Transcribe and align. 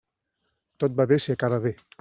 Tot 0.85 0.97
va 1.03 1.07
bé 1.13 1.21
si 1.27 1.37
acaba 1.37 1.65
bé. 1.69 1.79